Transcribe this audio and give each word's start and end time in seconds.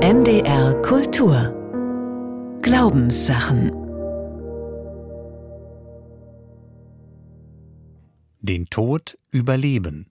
NDR 0.00 0.80
Kultur 0.82 2.60
Glaubenssachen 2.62 3.72
Den 8.40 8.66
Tod 8.70 9.18
überleben. 9.32 10.08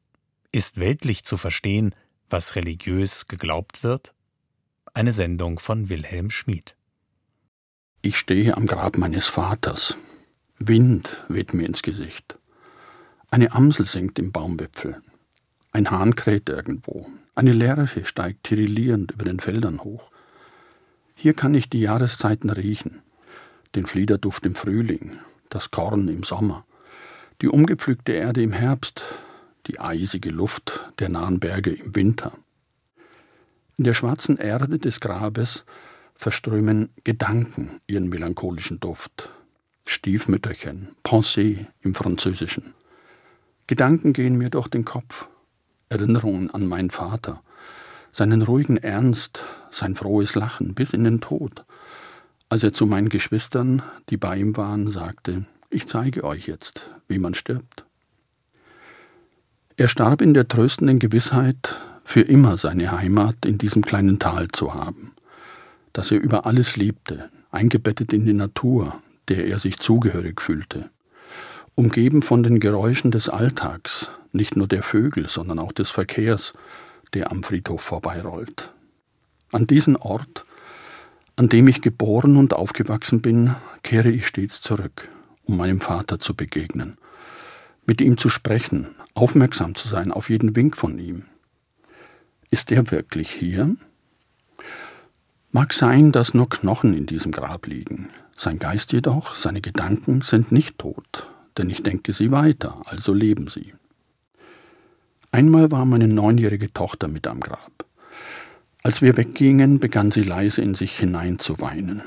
Ist 0.52 0.82
weltlich 0.82 1.24
zu 1.24 1.38
verstehen, 1.38 1.96
was 2.30 2.58
religiös 2.58 3.30
geglaubt 3.30 3.82
wird? 3.82 4.14
Eine 4.94 5.14
Sendung 5.14 5.58
von 5.58 5.88
Wilhelm 5.88 6.32
Schmid. 6.32 6.76
Ich 8.02 8.18
stehe 8.18 8.58
am 8.58 8.68
Grab 8.68 8.98
meines 8.98 9.28
Vaters. 9.28 9.96
Wind 10.60 11.26
weht 11.30 11.54
mir 11.54 11.66
ins 11.66 11.82
Gesicht. 11.82 12.38
Eine 13.32 13.54
Amsel 13.54 13.86
singt 13.86 14.20
im 14.20 14.34
Baumwipfel. 14.34 15.02
Ein 15.72 15.90
Hahn 15.90 16.14
kräht 16.18 16.50
irgendwo. 16.50 17.08
Eine 17.38 17.54
Lerche 17.54 18.04
steigt 18.04 18.46
tirillierend 18.46 19.12
über 19.12 19.24
den 19.24 19.40
Feldern 19.40 19.84
hoch. 19.84 20.10
Hier 21.14 21.36
kann 21.36 21.54
ich 21.54 21.70
die 21.70 21.82
Jahreszeiten 21.82 22.50
riechen. 22.50 23.04
Den 23.76 23.86
Fliederduft 23.86 24.44
im 24.48 24.56
Frühling, 24.56 25.20
das 25.50 25.70
Korn 25.70 26.08
im 26.08 26.24
Sommer, 26.24 26.66
die 27.44 27.48
umgepflügte 27.48 28.14
Erde 28.14 28.42
im 28.42 28.54
Herbst, 28.54 29.04
die 29.68 29.80
eisige 29.80 30.32
Luft 30.32 30.92
der 30.98 31.10
nahen 31.10 31.40
Berge 31.40 31.70
im 31.70 31.94
Winter. 31.94 32.32
In 33.78 33.84
der 33.84 33.94
schwarzen 33.94 34.38
Erde 34.38 34.80
des 34.80 35.00
Grabes 35.00 35.64
verströmen 36.16 36.90
Gedanken 37.04 37.82
ihren 37.86 38.10
melancholischen 38.10 38.80
Duft. 38.80 39.30
Stiefmütterchen, 39.86 40.96
Pensée 41.04 41.68
im 41.82 41.94
Französischen. 41.94 42.74
Gedanken 43.68 44.14
gehen 44.14 44.40
mir 44.40 44.50
durch 44.50 44.70
den 44.70 44.86
Kopf, 44.86 45.30
Erinnerungen 45.90 46.52
an 46.52 46.68
meinen 46.68 46.90
Vater, 46.90 47.42
seinen 48.12 48.42
ruhigen 48.42 48.78
Ernst, 48.78 49.40
sein 49.72 49.96
frohes 49.96 50.36
Lachen 50.36 50.74
bis 50.74 50.92
in 50.92 51.04
den 51.04 51.22
Tod, 51.22 51.66
als 52.50 52.64
er 52.64 52.74
zu 52.74 52.86
meinen 52.86 53.10
Geschwistern, 53.10 53.82
die 54.10 54.18
bei 54.18 54.38
ihm 54.38 54.56
waren, 54.58 54.88
sagte, 54.88 55.46
ich 55.70 55.86
zeige 55.88 56.24
euch 56.24 56.48
jetzt, 56.48 56.90
wie 57.08 57.20
man 57.20 57.34
stirbt. 57.34 57.86
Er 59.76 59.88
starb 59.88 60.22
in 60.22 60.34
der 60.34 60.48
tröstenden 60.48 61.00
Gewissheit, 61.00 61.78
für 62.08 62.22
immer 62.22 62.58
seine 62.58 62.94
Heimat 62.94 63.46
in 63.46 63.58
diesem 63.58 63.84
kleinen 63.84 64.18
Tal 64.18 64.48
zu 64.48 64.74
haben, 64.74 65.12
das 65.92 66.10
er 66.10 66.22
über 66.22 66.46
alles 66.46 66.78
liebte, 66.78 67.30
eingebettet 67.52 68.14
in 68.14 68.26
die 68.26 68.34
Natur, 68.34 69.02
der 69.28 69.46
er 69.46 69.60
sich 69.60 69.78
zugehörig 69.78 70.42
fühlte, 70.42 70.90
umgeben 71.78 72.24
von 72.24 72.42
den 72.42 72.60
Geräuschen 72.60 73.12
des 73.12 73.30
Alltags, 73.30 74.10
nicht 74.32 74.56
nur 74.56 74.68
der 74.68 74.82
Vögel, 74.82 75.30
sondern 75.30 75.60
auch 75.60 75.72
des 75.72 75.92
Verkehrs, 75.92 76.54
der 77.14 77.32
am 77.32 77.44
Friedhof 77.44 77.82
vorbeirollt. 77.82 78.74
An 79.52 79.68
diesen 79.68 79.96
Ort, 79.96 80.44
an 81.36 81.50
dem 81.50 81.68
ich 81.68 81.84
geboren 81.84 82.36
und 82.36 82.54
aufgewachsen 82.54 83.22
bin, 83.22 83.56
kehre 83.84 84.10
ich 84.10 84.26
stets 84.26 84.60
zurück, 84.60 85.08
um 85.44 85.58
meinem 85.58 85.80
Vater 85.80 86.20
zu 86.20 86.36
begegnen, 86.36 86.98
mit 87.86 88.02
ihm 88.02 88.18
zu 88.18 88.30
sprechen, 88.30 88.96
aufmerksam 89.14 89.76
zu 89.76 89.88
sein 89.88 90.12
auf 90.12 90.32
jeden 90.32 90.56
Wink 90.56 90.76
von 90.76 90.98
ihm. 90.98 91.26
Ist 92.50 92.72
er 92.72 92.90
wirklich 92.90 93.30
hier? 93.30 93.76
Mag 95.52 95.74
sein, 95.74 96.12
dass 96.12 96.34
nur 96.34 96.50
Knochen 96.50 96.96
in 96.96 97.06
diesem 97.06 97.32
Grab 97.32 97.68
liegen. 97.68 98.10
Sein 98.36 98.58
Geist 98.58 98.94
jedoch, 98.94 99.36
seine 99.36 99.62
Gedanken 99.62 100.24
sind 100.24 100.52
nicht 100.52 100.80
tot, 100.80 101.28
denn 101.58 101.70
ich 101.70 101.84
denke 101.84 102.14
sie 102.14 102.32
weiter, 102.32 102.82
also 102.86 103.14
leben 103.14 103.48
sie. 103.50 103.74
Einmal 105.32 105.72
war 105.72 105.86
meine 105.86 106.08
neunjährige 106.08 106.72
Tochter 106.74 107.08
mit 107.08 107.28
am 107.28 107.40
Grab. 107.40 107.86
Als 108.84 109.02
wir 109.02 109.18
weggingen, 109.18 109.80
begann 109.80 110.12
sie 110.12 110.24
leise 110.24 110.62
in 110.62 110.76
sich 110.76 110.98
hinein 110.98 111.40
zu 111.40 111.60
weinen. 111.60 112.02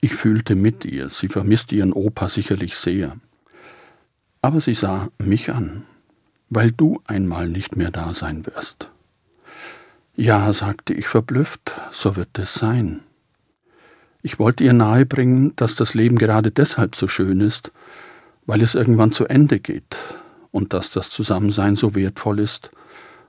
Ich 0.00 0.14
fühlte 0.14 0.54
mit 0.54 0.84
ihr, 0.84 1.08
sie 1.10 1.28
vermisste 1.28 1.74
ihren 1.76 1.92
Opa 1.92 2.28
sicherlich 2.28 2.76
sehr. 2.76 3.16
Aber 4.40 4.60
sie 4.60 4.74
sah 4.74 5.08
mich 5.18 5.50
an, 5.50 5.84
weil 6.50 6.70
du 6.70 7.00
einmal 7.06 7.48
nicht 7.48 7.76
mehr 7.76 7.90
da 7.90 8.14
sein 8.14 8.46
wirst. 8.46 8.90
Ja, 10.16 10.52
sagte 10.52 10.94
ich 10.94 11.08
verblüfft, 11.08 11.72
so 11.92 12.16
wird 12.16 12.38
es 12.38 12.54
sein. 12.54 13.00
Ich 14.22 14.38
wollte 14.38 14.64
ihr 14.64 14.72
nahebringen, 14.72 15.54
dass 15.56 15.74
das 15.74 15.94
Leben 15.94 16.18
gerade 16.18 16.50
deshalb 16.50 16.96
so 16.96 17.08
schön 17.08 17.40
ist, 17.40 17.72
weil 18.46 18.62
es 18.62 18.74
irgendwann 18.74 19.12
zu 19.12 19.26
Ende 19.26 19.60
geht, 19.60 19.96
und 20.54 20.72
dass 20.72 20.92
das 20.92 21.10
Zusammensein 21.10 21.74
so 21.74 21.96
wertvoll 21.96 22.38
ist, 22.38 22.70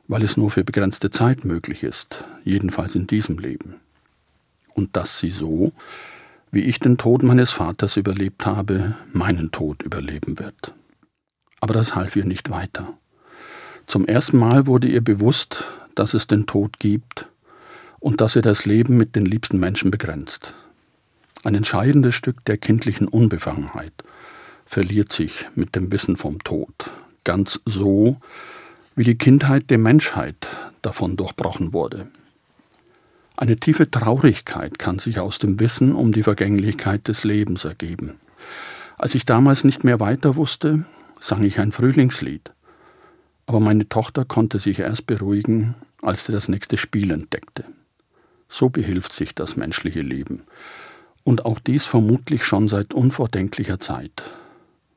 weil 0.07 0.23
es 0.23 0.37
nur 0.37 0.51
für 0.51 0.63
begrenzte 0.63 1.09
Zeit 1.09 1.43
möglich 1.43 1.81
ist, 1.81 2.23
jedenfalls 2.43 2.93
in 2.93 3.07
diesem 3.07 3.39
Leben. 3.39 3.77
Und 4.75 4.95
dass 4.95 5.19
sie 5.19 5.31
so, 5.31 5.71
wie 6.51 6.61
ich 6.61 6.77
den 6.77 6.99
Tod 6.99 7.23
meines 7.23 7.49
Vaters 7.49 7.97
überlebt 7.97 8.45
habe, 8.45 8.93
meinen 9.11 9.51
Tod 9.51 9.81
überleben 9.81 10.37
wird. 10.37 10.73
Aber 11.59 11.73
das 11.73 11.95
half 11.95 12.15
ihr 12.15 12.25
nicht 12.25 12.51
weiter. 12.51 12.93
Zum 13.87 14.05
ersten 14.05 14.37
Mal 14.37 14.67
wurde 14.67 14.87
ihr 14.87 15.03
bewusst, 15.03 15.63
dass 15.95 16.13
es 16.13 16.27
den 16.27 16.45
Tod 16.45 16.77
gibt 16.77 17.27
und 17.99 18.21
dass 18.21 18.35
er 18.35 18.43
das 18.43 18.67
Leben 18.67 18.97
mit 18.97 19.15
den 19.15 19.25
liebsten 19.25 19.59
Menschen 19.59 19.89
begrenzt. 19.89 20.53
Ein 21.43 21.55
entscheidendes 21.55 22.13
Stück 22.13 22.45
der 22.45 22.59
kindlichen 22.59 23.07
Unbefangenheit 23.07 23.93
verliert 24.75 25.13
sich 25.13 25.47
mit 25.55 25.73
dem 25.77 25.89
Wissen 25.93 26.17
vom 26.17 26.43
Tod, 26.43 26.73
ganz 27.23 27.61
so, 27.63 28.17
wie 28.97 29.05
die 29.05 29.17
Kindheit 29.17 29.69
der 29.69 29.77
Menschheit 29.77 30.47
davon 30.81 31.15
durchbrochen 31.15 31.71
wurde. 31.71 32.07
Eine 33.37 33.55
tiefe 33.55 33.89
Traurigkeit 33.89 34.77
kann 34.77 34.99
sich 34.99 35.17
aus 35.17 35.39
dem 35.39 35.61
Wissen 35.61 35.95
um 35.95 36.11
die 36.11 36.23
Vergänglichkeit 36.23 37.07
des 37.07 37.23
Lebens 37.23 37.63
ergeben. 37.63 38.19
Als 38.97 39.15
ich 39.15 39.23
damals 39.23 39.63
nicht 39.63 39.85
mehr 39.85 40.01
weiter 40.01 40.35
wusste, 40.35 40.83
sang 41.21 41.45
ich 41.45 41.57
ein 41.61 41.71
Frühlingslied. 41.71 42.51
Aber 43.45 43.61
meine 43.61 43.87
Tochter 43.87 44.25
konnte 44.25 44.59
sich 44.59 44.79
erst 44.79 45.07
beruhigen, 45.07 45.75
als 46.01 46.25
sie 46.25 46.33
das 46.33 46.49
nächste 46.49 46.75
Spiel 46.75 47.11
entdeckte. 47.11 47.63
So 48.49 48.67
behilft 48.67 49.13
sich 49.13 49.33
das 49.33 49.55
menschliche 49.55 50.01
Leben. 50.01 50.41
Und 51.23 51.45
auch 51.45 51.59
dies 51.59 51.85
vermutlich 51.85 52.43
schon 52.43 52.67
seit 52.67 52.93
unvordenklicher 52.93 53.79
Zeit. 53.79 54.21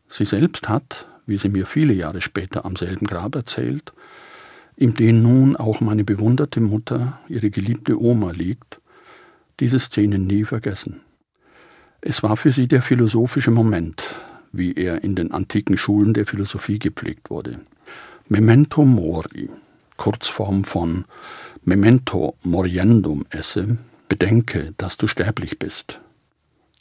Sie 0.09 0.25
selbst 0.25 0.69
hat, 0.69 1.07
wie 1.27 1.39
sie 1.39 1.49
mir 1.49 1.67
viele 1.67 1.93
Jahre 1.93 2.21
später 2.21 2.65
am 2.65 2.77
selben 2.77 3.07
Grab 3.07 3.35
erzählt, 3.35 3.93
in 4.77 4.95
dem 4.95 5.23
nun 5.23 5.57
auch 5.57 5.81
meine 5.81 6.05
bewunderte 6.05 6.61
Mutter, 6.61 7.21
ihre 7.29 7.51
geliebte 7.51 8.01
Oma 8.01 8.31
liegt, 8.31 8.81
diese 9.61 9.79
Szene 9.79 10.19
nie 10.19 10.45
vergessen. 10.45 11.01
Es 12.01 12.23
war 12.23 12.37
für 12.37 12.53
sie 12.53 12.69
der 12.69 12.81
philosophische 12.81 13.51
Moment, 13.51 14.05
wie 14.53 14.73
er 14.75 15.03
in 15.03 15.17
den 15.17 15.33
antiken 15.33 15.77
Schulen 15.77 16.15
der 16.15 16.27
Philosophie 16.27 16.79
gepflegt 16.79 17.29
wurde. 17.29 17.61
Memento 18.29 18.85
mori, 18.85 19.51
Kurzform 19.97 20.63
von 20.65 21.05
Memento 21.65 22.37
moriendum 22.43 23.25
esse, 23.31 23.79
bedenke, 24.09 24.75
dass 24.79 24.97
du 24.97 25.09
sterblich 25.09 25.59
bist. 25.59 26.01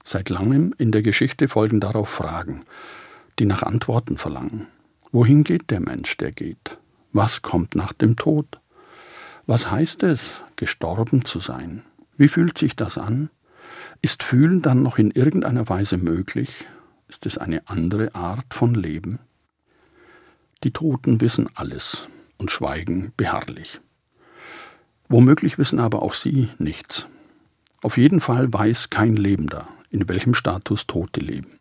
Seit 0.03 0.29
langem 0.29 0.73
in 0.77 0.91
der 0.91 1.01
Geschichte 1.01 1.47
folgen 1.47 1.81
darauf 1.81 2.09
Fragen, 2.09 2.63
die 3.39 3.45
nach 3.45 3.63
Antworten 3.63 4.17
verlangen. 4.17 4.67
Wohin 5.11 5.43
geht 5.43 5.71
der 5.71 5.79
Mensch, 5.79 6.17
der 6.17 6.31
geht? 6.31 6.77
Was 7.13 7.41
kommt 7.41 7.75
nach 7.75 7.93
dem 7.93 8.15
Tod? 8.15 8.59
Was 9.45 9.71
heißt 9.71 10.03
es, 10.03 10.41
gestorben 10.55 11.23
zu 11.23 11.39
sein? 11.39 11.83
Wie 12.17 12.27
fühlt 12.27 12.57
sich 12.57 12.75
das 12.75 12.97
an? 12.97 13.29
Ist 14.01 14.23
Fühlen 14.23 14.61
dann 14.61 14.83
noch 14.83 14.97
in 14.97 15.11
irgendeiner 15.11 15.69
Weise 15.69 15.97
möglich? 15.97 16.65
Ist 17.07 17.25
es 17.25 17.37
eine 17.37 17.67
andere 17.67 18.13
Art 18.15 18.53
von 18.53 18.75
Leben? 18.75 19.19
Die 20.63 20.71
Toten 20.71 21.21
wissen 21.21 21.47
alles 21.55 22.07
und 22.37 22.51
schweigen 22.51 23.13
beharrlich. 23.15 23.79
Womöglich 25.07 25.57
wissen 25.57 25.79
aber 25.79 26.01
auch 26.01 26.13
sie 26.13 26.49
nichts. 26.57 27.07
Auf 27.81 27.97
jeden 27.97 28.19
Fall 28.19 28.51
weiß 28.51 28.89
kein 28.89 29.15
Lebender, 29.15 29.67
in 29.89 30.09
welchem 30.09 30.33
Status 30.33 30.87
Tote 30.87 31.21
leben. 31.21 31.59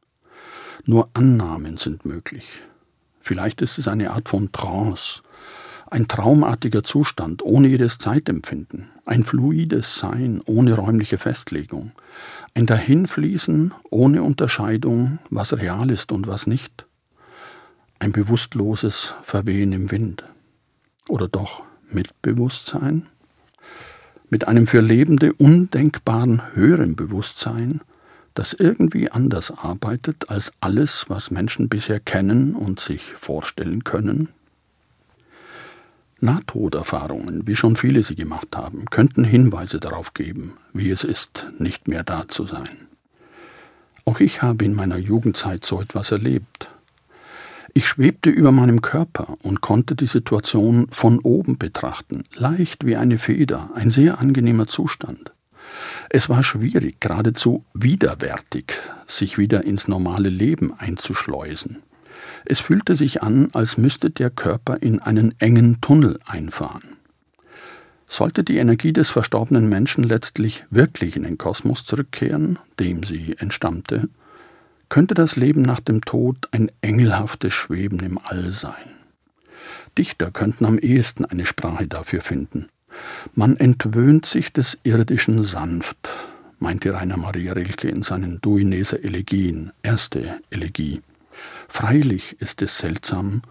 Nur 0.88 1.08
Annahmen 1.14 1.78
sind 1.78 2.04
möglich. 2.04 2.62
Vielleicht 3.20 3.60
ist 3.60 3.76
es 3.76 3.88
eine 3.88 4.12
Art 4.12 4.28
von 4.28 4.52
Trance, 4.52 5.20
ein 5.90 6.06
traumartiger 6.06 6.84
Zustand 6.84 7.42
ohne 7.42 7.66
jedes 7.66 7.98
Zeitempfinden, 7.98 8.88
ein 9.04 9.24
fluides 9.24 9.96
Sein 9.96 10.40
ohne 10.46 10.74
räumliche 10.74 11.18
Festlegung, 11.18 11.90
ein 12.54 12.66
Dahinfließen 12.66 13.74
ohne 13.90 14.22
Unterscheidung, 14.22 15.18
was 15.28 15.54
real 15.54 15.90
ist 15.90 16.12
und 16.12 16.28
was 16.28 16.46
nicht, 16.46 16.86
ein 17.98 18.12
bewusstloses 18.12 19.12
Verwehen 19.24 19.72
im 19.72 19.90
Wind. 19.90 20.22
Oder 21.08 21.26
doch 21.26 21.64
mit 21.90 22.22
Bewusstsein? 22.22 23.08
Mit 24.30 24.46
einem 24.46 24.68
für 24.68 24.82
Lebende 24.82 25.32
undenkbaren 25.32 26.54
höheren 26.54 26.94
Bewusstsein, 26.94 27.80
das 28.36 28.52
irgendwie 28.52 29.10
anders 29.10 29.50
arbeitet 29.50 30.30
als 30.30 30.52
alles, 30.60 31.06
was 31.08 31.30
Menschen 31.30 31.68
bisher 31.68 31.98
kennen 32.00 32.54
und 32.54 32.78
sich 32.78 33.02
vorstellen 33.02 33.82
können? 33.82 34.28
Nahtoderfahrungen, 36.20 37.46
wie 37.46 37.56
schon 37.56 37.76
viele 37.76 38.02
sie 38.02 38.14
gemacht 38.14 38.56
haben, 38.56 38.86
könnten 38.86 39.24
Hinweise 39.24 39.80
darauf 39.80 40.14
geben, 40.14 40.54
wie 40.72 40.90
es 40.90 41.04
ist, 41.04 41.50
nicht 41.58 41.88
mehr 41.88 42.04
da 42.04 42.28
zu 42.28 42.46
sein. 42.46 42.88
Auch 44.04 44.20
ich 44.20 44.42
habe 44.42 44.64
in 44.64 44.74
meiner 44.74 44.98
Jugendzeit 44.98 45.64
so 45.64 45.80
etwas 45.80 46.12
erlebt. 46.12 46.70
Ich 47.74 47.86
schwebte 47.88 48.30
über 48.30 48.52
meinem 48.52 48.80
Körper 48.80 49.36
und 49.42 49.60
konnte 49.60 49.94
die 49.96 50.06
Situation 50.06 50.88
von 50.90 51.18
oben 51.20 51.58
betrachten, 51.58 52.24
leicht 52.34 52.86
wie 52.86 52.96
eine 52.96 53.18
Feder, 53.18 53.70
ein 53.74 53.90
sehr 53.90 54.18
angenehmer 54.18 54.66
Zustand. 54.66 55.32
Es 56.10 56.28
war 56.28 56.42
schwierig, 56.42 57.00
geradezu 57.00 57.64
widerwärtig, 57.74 58.72
sich 59.06 59.38
wieder 59.38 59.64
ins 59.64 59.88
normale 59.88 60.28
Leben 60.28 60.72
einzuschleusen. 60.78 61.82
Es 62.44 62.60
fühlte 62.60 62.94
sich 62.94 63.22
an, 63.22 63.48
als 63.52 63.76
müsste 63.76 64.10
der 64.10 64.30
Körper 64.30 64.80
in 64.80 65.00
einen 65.00 65.34
engen 65.40 65.80
Tunnel 65.80 66.20
einfahren. 66.24 66.96
Sollte 68.06 68.44
die 68.44 68.58
Energie 68.58 68.92
des 68.92 69.10
verstorbenen 69.10 69.68
Menschen 69.68 70.04
letztlich 70.04 70.64
wirklich 70.70 71.16
in 71.16 71.24
den 71.24 71.38
Kosmos 71.38 71.84
zurückkehren, 71.84 72.58
dem 72.78 73.02
sie 73.02 73.34
entstammte, 73.38 74.08
könnte 74.88 75.14
das 75.14 75.34
Leben 75.34 75.62
nach 75.62 75.80
dem 75.80 76.02
Tod 76.02 76.48
ein 76.52 76.70
engelhaftes 76.80 77.52
Schweben 77.52 77.98
im 78.00 78.18
All 78.22 78.52
sein. 78.52 78.72
Dichter 79.98 80.30
könnten 80.30 80.64
am 80.66 80.78
ehesten 80.78 81.24
eine 81.24 81.46
Sprache 81.46 81.88
dafür 81.88 82.20
finden. 82.20 82.66
Man 83.34 83.56
entwöhnt 83.56 84.26
sich 84.26 84.52
des 84.52 84.78
Irdischen 84.82 85.42
sanft, 85.42 86.08
meinte 86.58 86.94
Rainer 86.94 87.16
Maria 87.16 87.52
Rilke 87.52 87.88
in 87.88 88.02
seinen 88.02 88.40
Duineser 88.40 89.02
Elegien, 89.02 89.72
erste 89.82 90.40
Elegie. 90.50 91.02
Freilich 91.68 92.36
ist 92.40 92.62
es 92.62 92.78
seltsam, 92.78 93.42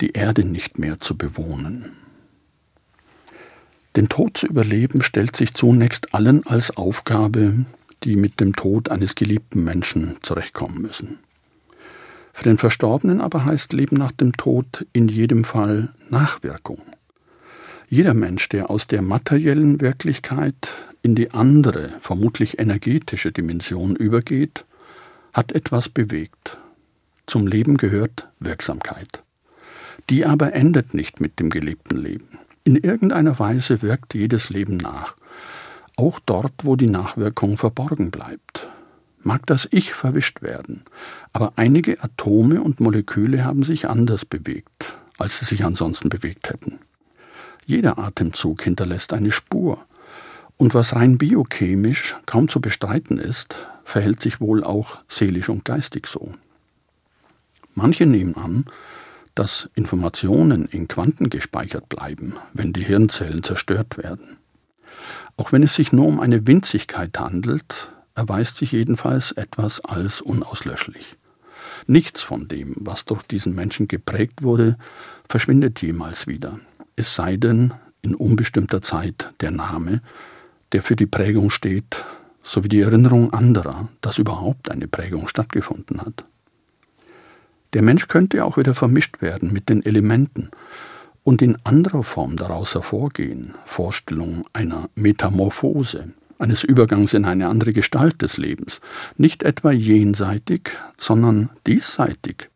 die 0.00 0.12
Erde 0.12 0.44
nicht 0.44 0.78
mehr 0.78 1.00
zu 1.00 1.16
bewohnen. 1.16 1.96
Den 3.96 4.08
Tod 4.08 4.38
zu 4.38 4.46
überleben 4.46 5.02
stellt 5.02 5.36
sich 5.36 5.54
zunächst 5.54 6.14
allen 6.14 6.46
als 6.46 6.76
Aufgabe, 6.76 7.64
die 8.04 8.16
mit 8.16 8.40
dem 8.40 8.54
Tod 8.54 8.88
eines 8.88 9.14
geliebten 9.14 9.64
Menschen 9.64 10.16
zurechtkommen 10.22 10.80
müssen. 10.80 11.18
Für 12.32 12.44
den 12.44 12.56
Verstorbenen 12.58 13.20
aber 13.20 13.44
heißt 13.44 13.72
Leben 13.72 13.96
nach 13.96 14.12
dem 14.12 14.32
Tod 14.32 14.86
in 14.92 15.08
jedem 15.08 15.44
Fall 15.44 15.92
Nachwirkung. 16.08 16.80
Jeder 17.92 18.14
Mensch, 18.14 18.48
der 18.48 18.70
aus 18.70 18.86
der 18.86 19.02
materiellen 19.02 19.80
Wirklichkeit 19.80 20.68
in 21.02 21.16
die 21.16 21.32
andere, 21.32 21.90
vermutlich 22.00 22.60
energetische 22.60 23.32
Dimension 23.32 23.96
übergeht, 23.96 24.64
hat 25.32 25.50
etwas 25.50 25.88
bewegt, 25.88 26.56
zum 27.26 27.48
Leben 27.48 27.78
gehört 27.78 28.30
Wirksamkeit. 28.38 29.24
Die 30.08 30.24
aber 30.24 30.52
endet 30.52 30.94
nicht 30.94 31.20
mit 31.20 31.40
dem 31.40 31.50
gelebten 31.50 31.96
Leben. 31.96 32.38
In 32.62 32.76
irgendeiner 32.76 33.40
Weise 33.40 33.82
wirkt 33.82 34.14
jedes 34.14 34.50
Leben 34.50 34.76
nach, 34.76 35.16
auch 35.96 36.20
dort, 36.20 36.54
wo 36.62 36.76
die 36.76 36.86
Nachwirkung 36.86 37.58
verborgen 37.58 38.12
bleibt. 38.12 38.68
Mag 39.24 39.46
das 39.46 39.66
Ich 39.72 39.94
verwischt 39.94 40.42
werden, 40.42 40.84
aber 41.32 41.54
einige 41.56 42.00
Atome 42.04 42.62
und 42.62 42.78
Moleküle 42.78 43.44
haben 43.44 43.64
sich 43.64 43.88
anders 43.88 44.24
bewegt, 44.24 44.96
als 45.18 45.40
sie 45.40 45.44
sich 45.44 45.64
ansonsten 45.64 46.08
bewegt 46.08 46.50
hätten. 46.50 46.78
Jeder 47.66 47.98
Atemzug 47.98 48.62
hinterlässt 48.62 49.12
eine 49.12 49.32
Spur, 49.32 49.84
und 50.56 50.74
was 50.74 50.94
rein 50.94 51.16
biochemisch 51.16 52.16
kaum 52.26 52.48
zu 52.48 52.60
bestreiten 52.60 53.18
ist, 53.18 53.54
verhält 53.82 54.20
sich 54.20 54.40
wohl 54.40 54.62
auch 54.62 54.98
seelisch 55.08 55.48
und 55.48 55.64
geistig 55.64 56.06
so. 56.06 56.32
Manche 57.74 58.04
nehmen 58.04 58.36
an, 58.36 58.66
dass 59.34 59.70
Informationen 59.74 60.66
in 60.66 60.86
Quanten 60.86 61.30
gespeichert 61.30 61.88
bleiben, 61.88 62.34
wenn 62.52 62.74
die 62.74 62.84
Hirnzellen 62.84 63.42
zerstört 63.42 63.96
werden. 63.96 64.36
Auch 65.38 65.52
wenn 65.52 65.62
es 65.62 65.74
sich 65.74 65.92
nur 65.92 66.06
um 66.06 66.20
eine 66.20 66.46
Winzigkeit 66.46 67.18
handelt, 67.18 67.90
erweist 68.14 68.58
sich 68.58 68.72
jedenfalls 68.72 69.32
etwas 69.32 69.80
als 69.80 70.20
unauslöschlich. 70.20 71.14
Nichts 71.86 72.20
von 72.20 72.48
dem, 72.48 72.74
was 72.76 73.06
durch 73.06 73.22
diesen 73.22 73.54
Menschen 73.54 73.88
geprägt 73.88 74.42
wurde, 74.42 74.76
verschwindet 75.26 75.80
jemals 75.80 76.26
wieder, 76.26 76.60
es 77.00 77.14
sei 77.14 77.38
denn 77.38 77.72
in 78.02 78.14
unbestimmter 78.14 78.82
Zeit 78.82 79.32
der 79.40 79.50
Name, 79.50 80.02
der 80.72 80.82
für 80.82 80.96
die 80.96 81.06
Prägung 81.06 81.48
steht, 81.48 82.04
sowie 82.42 82.68
die 82.68 82.82
Erinnerung 82.82 83.32
anderer, 83.32 83.88
dass 84.02 84.18
überhaupt 84.18 84.70
eine 84.70 84.86
Prägung 84.86 85.26
stattgefunden 85.26 86.02
hat. 86.02 86.26
Der 87.72 87.80
Mensch 87.80 88.06
könnte 88.08 88.44
auch 88.44 88.58
wieder 88.58 88.74
vermischt 88.74 89.22
werden 89.22 89.50
mit 89.50 89.70
den 89.70 89.84
Elementen 89.84 90.50
und 91.24 91.40
in 91.40 91.56
anderer 91.64 92.02
Form 92.02 92.36
daraus 92.36 92.74
hervorgehen, 92.74 93.54
Vorstellung 93.64 94.42
einer 94.52 94.90
Metamorphose, 94.94 96.12
eines 96.38 96.64
Übergangs 96.64 97.14
in 97.14 97.24
eine 97.24 97.48
andere 97.48 97.72
Gestalt 97.72 98.20
des 98.20 98.36
Lebens, 98.36 98.82
nicht 99.16 99.42
etwa 99.42 99.70
jenseitig, 99.70 100.70
sondern 100.98 101.48
diesseitig, 101.66 102.50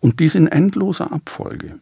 und 0.00 0.20
dies 0.20 0.34
in 0.34 0.46
endloser 0.46 1.12
Abfolge. 1.12 1.78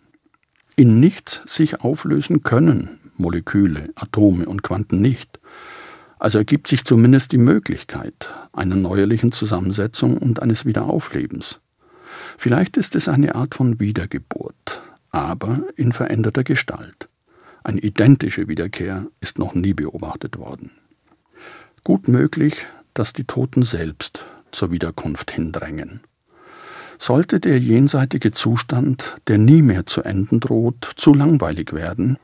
In 0.76 0.98
nichts 1.00 1.42
sich 1.46 1.80
auflösen 1.80 2.42
können 2.42 2.98
Moleküle, 3.16 3.90
Atome 3.94 4.46
und 4.46 4.62
Quanten 4.62 5.00
nicht. 5.00 5.38
Also 6.18 6.38
ergibt 6.38 6.68
sich 6.68 6.84
zumindest 6.84 7.32
die 7.32 7.38
Möglichkeit 7.38 8.32
einer 8.52 8.76
neuerlichen 8.76 9.32
Zusammensetzung 9.32 10.18
und 10.18 10.42
eines 10.42 10.64
Wiederauflebens. 10.64 11.60
Vielleicht 12.38 12.76
ist 12.76 12.96
es 12.96 13.08
eine 13.08 13.34
Art 13.34 13.54
von 13.54 13.78
Wiedergeburt, 13.78 14.82
aber 15.10 15.64
in 15.76 15.92
veränderter 15.92 16.44
Gestalt. 16.44 17.08
Eine 17.62 17.80
identische 17.80 18.48
Wiederkehr 18.48 19.06
ist 19.20 19.38
noch 19.38 19.54
nie 19.54 19.74
beobachtet 19.74 20.38
worden. 20.38 20.70
Gut 21.82 22.08
möglich, 22.08 22.66
dass 22.94 23.12
die 23.12 23.24
Toten 23.24 23.62
selbst 23.62 24.24
zur 24.50 24.70
Wiederkunft 24.70 25.30
hindrängen. 25.30 26.00
Sollte 26.98 27.40
der 27.40 27.58
jenseitige 27.58 28.32
Zustand, 28.32 29.16
der 29.26 29.38
nie 29.38 29.62
mehr 29.62 29.86
zu 29.86 30.02
enden 30.02 30.40
droht, 30.40 30.92
zu 30.96 31.12
langweilig 31.12 31.72
werden, 31.72 32.18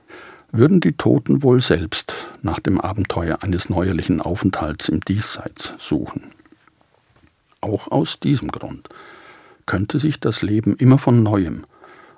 würden 0.53 0.81
die 0.81 0.93
Toten 0.93 1.43
wohl 1.43 1.61
selbst 1.61 2.13
nach 2.43 2.61
dem 2.61 2.81
Abenteuer 2.81 3.43
eines 3.43 3.71
neuerlichen 3.71 4.21
Aufenthalts 4.21 4.89
im 4.89 5.01
Diesseits 5.01 5.75
suchen. 5.79 6.23
Auch 7.61 7.91
aus 7.91 8.21
diesem 8.21 8.51
Grund 8.51 8.89
könnte 9.67 9.99
sich 9.99 10.19
das 10.19 10.43
Leben 10.43 10.77
immer 10.77 10.99
von 10.99 11.23
neuem 11.23 11.65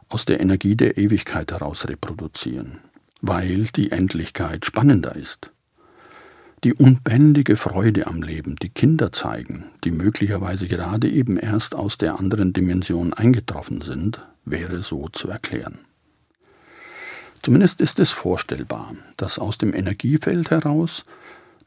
aus 0.08 0.24
der 0.24 0.40
Energie 0.40 0.76
der 0.76 0.98
Ewigkeit 0.98 1.52
heraus 1.52 1.88
reproduzieren, 1.88 2.78
weil 3.20 3.64
die 3.64 3.90
Endlichkeit 3.90 4.64
spannender 4.64 5.16
ist. 5.16 5.50
Die 6.64 6.74
unbändige 6.74 7.56
Freude 7.56 8.06
am 8.06 8.22
Leben, 8.22 8.54
die 8.54 8.68
Kinder 8.68 9.10
zeigen, 9.10 9.64
die 9.82 9.90
möglicherweise 9.90 10.68
gerade 10.68 11.08
eben 11.10 11.36
erst 11.36 11.74
aus 11.74 11.98
der 11.98 12.20
anderen 12.20 12.52
Dimension 12.52 13.12
eingetroffen 13.12 13.80
sind, 13.80 14.24
wäre 14.44 14.84
so 14.84 15.08
zu 15.08 15.28
erklären. 15.28 15.80
Zumindest 17.42 17.80
ist 17.80 17.98
es 17.98 18.12
vorstellbar, 18.12 18.94
dass 19.16 19.40
aus 19.40 19.58
dem 19.58 19.74
Energiefeld 19.74 20.50
heraus, 20.50 21.04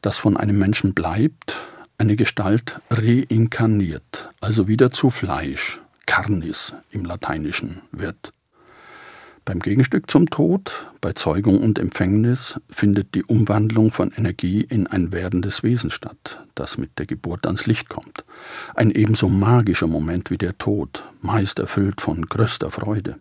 das 0.00 0.16
von 0.16 0.38
einem 0.38 0.58
Menschen 0.58 0.94
bleibt, 0.94 1.54
eine 1.98 2.16
Gestalt 2.16 2.80
reinkarniert, 2.88 4.30
also 4.40 4.66
wieder 4.66 4.92
zu 4.92 5.10
Fleisch, 5.10 5.82
Carnis 6.06 6.72
im 6.90 7.04
Lateinischen 7.04 7.82
wird. 7.92 8.32
Beim 9.46 9.60
Gegenstück 9.60 10.10
zum 10.10 10.28
Tod, 10.28 10.86
bei 11.00 11.12
Zeugung 11.12 11.60
und 11.60 11.78
Empfängnis, 11.78 12.60
findet 12.68 13.14
die 13.14 13.22
Umwandlung 13.22 13.92
von 13.92 14.10
Energie 14.10 14.60
in 14.60 14.88
ein 14.88 15.12
werdendes 15.12 15.62
Wesen 15.62 15.92
statt, 15.92 16.44
das 16.56 16.78
mit 16.78 16.98
der 16.98 17.06
Geburt 17.06 17.46
ans 17.46 17.64
Licht 17.64 17.88
kommt. 17.88 18.24
Ein 18.74 18.90
ebenso 18.90 19.28
magischer 19.28 19.86
Moment 19.86 20.32
wie 20.32 20.36
der 20.36 20.58
Tod, 20.58 21.04
meist 21.22 21.60
erfüllt 21.60 22.00
von 22.00 22.26
größter 22.26 22.72
Freude. 22.72 23.20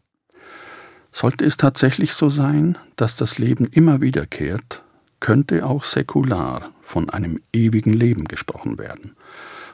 Sollte 1.11 1.45
es 1.45 1.57
tatsächlich 1.57 2.13
so 2.13 2.27
sein, 2.27 2.75
dass 2.95 3.15
das 3.15 3.37
Leben 3.37 3.67
immer 3.67 4.01
wiederkehrt, 4.01 4.81
könnte 5.19 5.63
auch 5.63 5.83
säkular 5.83 6.71
von 6.81 7.11
einem 7.11 7.37
ewigen 7.53 7.93
Leben 7.93 8.25
gesprochen 8.25 8.79
werden, 8.79 9.15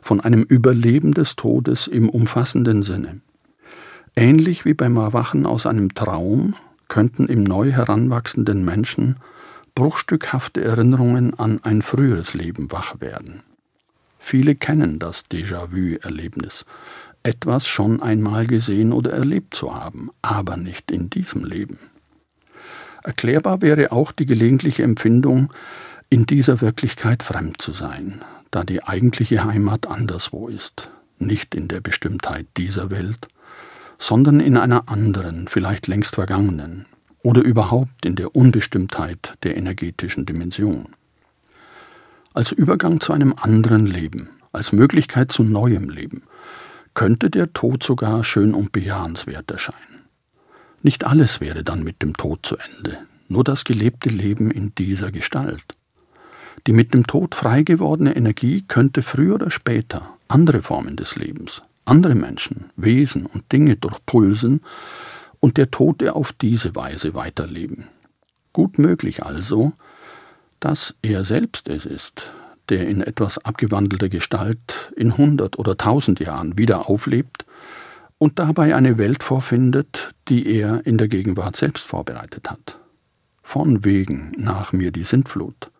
von 0.01 0.19
einem 0.19 0.43
Überleben 0.43 1.13
des 1.13 1.37
Todes 1.37 1.87
im 1.87 2.09
umfassenden 2.09 2.83
Sinne. 2.83 3.21
Ähnlich 4.15 4.65
wie 4.65 4.73
beim 4.73 4.97
Erwachen 4.97 5.45
aus 5.45 5.65
einem 5.65 5.93
Traum 5.93 6.55
könnten 6.87 7.27
im 7.27 7.43
neu 7.43 7.71
heranwachsenden 7.71 8.65
Menschen 8.65 9.15
bruchstückhafte 9.73 10.61
Erinnerungen 10.61 11.33
an 11.39 11.61
ein 11.63 11.81
früheres 11.81 12.33
Leben 12.33 12.71
wach 12.71 12.99
werden. 12.99 13.41
Viele 14.19 14.55
kennen 14.55 14.99
das 14.99 15.25
Déjà-vu-Erlebnis, 15.31 16.65
etwas 17.23 17.67
schon 17.67 18.01
einmal 18.01 18.47
gesehen 18.47 18.91
oder 18.91 19.11
erlebt 19.11 19.55
zu 19.55 19.73
haben, 19.73 20.09
aber 20.21 20.57
nicht 20.57 20.91
in 20.91 21.09
diesem 21.09 21.45
Leben. 21.45 21.79
Erklärbar 23.03 23.61
wäre 23.61 23.91
auch 23.91 24.11
die 24.11 24.25
gelegentliche 24.25 24.83
Empfindung, 24.83 25.51
in 26.09 26.25
dieser 26.25 26.59
Wirklichkeit 26.59 27.23
fremd 27.23 27.61
zu 27.61 27.71
sein, 27.71 28.21
da 28.51 28.63
die 28.65 28.83
eigentliche 28.83 29.45
Heimat 29.45 29.87
anderswo 29.87 30.49
ist, 30.49 30.91
nicht 31.17 31.55
in 31.55 31.69
der 31.69 31.79
Bestimmtheit 31.79 32.47
dieser 32.57 32.89
Welt, 32.89 33.29
sondern 34.01 34.39
in 34.39 34.57
einer 34.57 34.89
anderen, 34.89 35.47
vielleicht 35.47 35.85
längst 35.85 36.15
vergangenen. 36.15 36.87
oder 37.23 37.43
überhaupt 37.43 38.03
in 38.03 38.15
der 38.15 38.35
Unbestimmtheit 38.35 39.35
der 39.43 39.55
energetischen 39.55 40.25
Dimension. 40.25 40.87
Als 42.33 42.51
Übergang 42.51 42.99
zu 42.99 43.13
einem 43.13 43.35
anderen 43.39 43.85
Leben, 43.85 44.31
als 44.51 44.71
Möglichkeit 44.71 45.31
zu 45.31 45.43
neuem 45.43 45.91
Leben, 45.91 46.23
könnte 46.95 47.29
der 47.29 47.53
Tod 47.53 47.83
sogar 47.83 48.23
schön 48.23 48.55
und 48.55 48.71
bejahenswert 48.71 49.51
erscheinen. 49.51 50.07
Nicht 50.81 51.03
alles 51.03 51.41
wäre 51.41 51.63
dann 51.63 51.83
mit 51.83 52.01
dem 52.01 52.17
Tod 52.17 52.43
zu 52.43 52.57
Ende, 52.57 52.97
nur 53.27 53.43
das 53.43 53.65
gelebte 53.65 54.09
Leben 54.09 54.49
in 54.49 54.73
dieser 54.73 55.11
Gestalt. 55.11 55.77
Die 56.65 56.73
mit 56.73 56.95
dem 56.95 57.05
Tod 57.05 57.35
frei 57.35 57.61
gewordene 57.61 58.15
Energie 58.15 58.63
könnte 58.67 59.03
früher 59.03 59.35
oder 59.35 59.51
später 59.51 60.17
andere 60.27 60.63
Formen 60.63 60.95
des 60.95 61.17
Lebens, 61.17 61.61
andere 61.91 62.15
Menschen, 62.15 62.71
Wesen 62.77 63.25
und 63.25 63.51
Dinge 63.51 63.75
durchpulsen 63.75 64.61
und 65.41 65.57
der 65.57 65.71
Tote 65.71 66.15
auf 66.15 66.31
diese 66.31 66.73
Weise 66.73 67.15
weiterleben. 67.15 67.89
Gut 68.53 68.79
möglich 68.79 69.23
also, 69.23 69.73
dass 70.61 70.95
er 71.01 71.25
selbst 71.25 71.67
es 71.67 71.85
ist, 71.85 72.31
der 72.69 72.87
in 72.87 73.01
etwas 73.01 73.39
abgewandelter 73.39 74.07
Gestalt 74.07 74.93
in 74.95 75.17
hundert 75.17 75.59
oder 75.59 75.75
tausend 75.75 76.21
Jahren 76.21 76.57
wieder 76.57 76.87
auflebt 76.87 77.45
und 78.17 78.39
dabei 78.39 78.73
eine 78.73 78.97
Welt 78.97 79.21
vorfindet, 79.21 80.11
die 80.29 80.47
er 80.47 80.85
in 80.85 80.97
der 80.97 81.09
Gegenwart 81.09 81.57
selbst 81.57 81.85
vorbereitet 81.85 82.49
hat. 82.49 82.79
Von 83.43 83.83
wegen 83.83 84.31
nach 84.37 84.71
mir 84.71 84.91
die 84.91 85.03
Sintflut. 85.03 85.71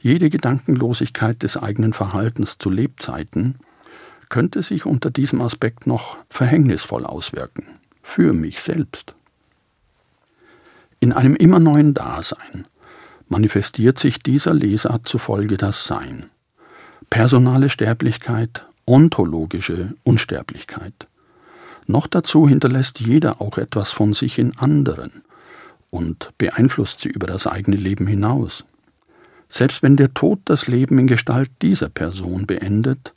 Jede 0.00 0.30
Gedankenlosigkeit 0.30 1.42
des 1.42 1.58
eigenen 1.58 1.92
Verhaltens 1.92 2.56
zu 2.56 2.70
Lebzeiten 2.70 3.56
könnte 4.28 4.62
sich 4.62 4.86
unter 4.86 5.10
diesem 5.10 5.40
Aspekt 5.40 5.86
noch 5.86 6.18
verhängnisvoll 6.28 7.04
auswirken, 7.06 7.64
für 8.02 8.32
mich 8.32 8.60
selbst. 8.60 9.14
In 11.00 11.12
einem 11.12 11.36
immer 11.36 11.58
neuen 11.58 11.94
Dasein 11.94 12.66
manifestiert 13.28 13.98
sich 13.98 14.18
dieser 14.18 14.54
Lesart 14.54 15.08
zufolge 15.08 15.56
das 15.56 15.86
Sein. 15.86 16.30
Personale 17.10 17.68
Sterblichkeit, 17.68 18.66
ontologische 18.86 19.94
Unsterblichkeit. 20.04 20.94
Noch 21.86 22.06
dazu 22.06 22.48
hinterlässt 22.48 23.00
jeder 23.00 23.40
auch 23.40 23.58
etwas 23.58 23.92
von 23.92 24.14
sich 24.14 24.38
in 24.38 24.56
anderen 24.56 25.22
und 25.90 26.30
beeinflusst 26.38 27.00
sie 27.00 27.08
über 27.08 27.26
das 27.26 27.46
eigene 27.46 27.76
Leben 27.76 28.06
hinaus. 28.06 28.64
Selbst 29.48 29.82
wenn 29.82 29.96
der 29.96 30.14
Tod 30.14 30.40
das 30.46 30.66
Leben 30.66 30.98
in 30.98 31.06
Gestalt 31.06 31.50
dieser 31.62 31.88
Person 31.88 32.46
beendet, 32.46 33.13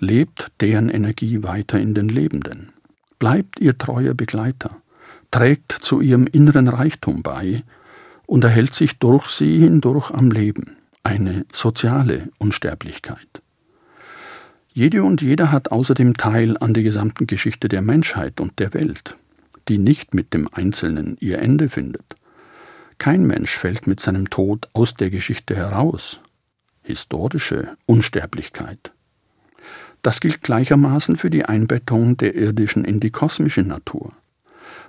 lebt 0.00 0.50
deren 0.60 0.88
Energie 0.88 1.42
weiter 1.42 1.78
in 1.78 1.94
den 1.94 2.08
Lebenden, 2.08 2.72
bleibt 3.18 3.60
ihr 3.60 3.78
treuer 3.78 4.14
Begleiter, 4.14 4.76
trägt 5.30 5.72
zu 5.72 6.00
ihrem 6.00 6.26
inneren 6.26 6.68
Reichtum 6.68 7.22
bei 7.22 7.62
und 8.26 8.42
erhält 8.44 8.74
sich 8.74 8.98
durch 8.98 9.28
sie 9.28 9.58
hindurch 9.58 10.10
am 10.10 10.30
Leben, 10.30 10.76
eine 11.04 11.44
soziale 11.52 12.30
Unsterblichkeit. 12.38 13.42
Jede 14.72 15.02
und 15.02 15.20
jeder 15.20 15.52
hat 15.52 15.72
außerdem 15.72 16.16
Teil 16.16 16.56
an 16.56 16.72
der 16.72 16.82
gesamten 16.82 17.26
Geschichte 17.26 17.68
der 17.68 17.82
Menschheit 17.82 18.40
und 18.40 18.58
der 18.58 18.72
Welt, 18.72 19.16
die 19.68 19.78
nicht 19.78 20.14
mit 20.14 20.32
dem 20.32 20.48
Einzelnen 20.52 21.16
ihr 21.20 21.40
Ende 21.40 21.68
findet. 21.68 22.16
Kein 22.96 23.26
Mensch 23.26 23.50
fällt 23.50 23.86
mit 23.86 24.00
seinem 24.00 24.30
Tod 24.30 24.68
aus 24.72 24.94
der 24.94 25.10
Geschichte 25.10 25.56
heraus. 25.56 26.20
Historische 26.82 27.76
Unsterblichkeit. 27.86 28.92
Das 30.02 30.20
gilt 30.20 30.42
gleichermaßen 30.42 31.16
für 31.16 31.30
die 31.30 31.44
Einbettung 31.44 32.16
der 32.16 32.34
irdischen 32.34 32.84
in 32.84 33.00
die 33.00 33.10
kosmische 33.10 33.62
Natur. 33.62 34.12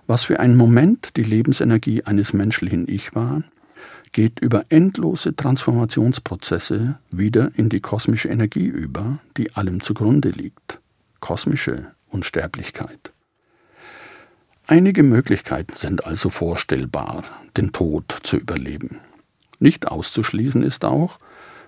Was 0.07 0.23
für 0.23 0.39
einen 0.39 0.55
Moment 0.55 1.15
die 1.17 1.23
Lebensenergie 1.23 2.03
eines 2.03 2.33
menschlichen 2.33 2.87
Ich 2.87 3.13
war, 3.13 3.43
geht 4.11 4.39
über 4.39 4.65
endlose 4.69 5.35
Transformationsprozesse 5.35 6.97
wieder 7.11 7.51
in 7.55 7.69
die 7.69 7.79
kosmische 7.79 8.29
Energie 8.29 8.65
über, 8.65 9.19
die 9.37 9.55
allem 9.55 9.81
zugrunde 9.81 10.29
liegt. 10.29 10.81
Kosmische 11.19 11.87
Unsterblichkeit. 12.09 13.13
Einige 14.67 15.03
Möglichkeiten 15.03 15.75
sind 15.75 16.05
also 16.05 16.29
vorstellbar, 16.29 17.23
den 17.57 17.71
Tod 17.71 18.19
zu 18.23 18.37
überleben. 18.37 18.99
Nicht 19.59 19.87
auszuschließen 19.87 20.63
ist 20.63 20.85
auch, 20.85 21.17